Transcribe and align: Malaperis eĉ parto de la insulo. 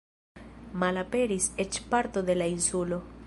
Malaperis 0.83 1.47
eĉ 1.65 1.79
parto 1.93 2.27
de 2.31 2.39
la 2.43 2.51
insulo. 2.55 3.03